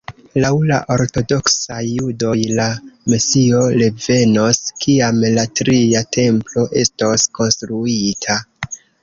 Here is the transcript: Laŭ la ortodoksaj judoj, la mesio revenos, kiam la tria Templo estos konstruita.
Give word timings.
Laŭ 0.43 0.49
la 0.69 0.77
ortodoksaj 0.93 1.81
judoj, 1.87 2.33
la 2.59 2.65
mesio 3.13 3.59
revenos, 3.83 4.63
kiam 4.87 5.21
la 5.37 5.45
tria 5.61 6.03
Templo 6.19 6.65
estos 6.87 7.29
konstruita. 7.41 8.41